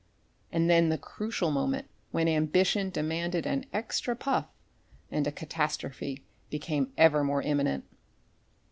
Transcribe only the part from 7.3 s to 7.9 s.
imminent.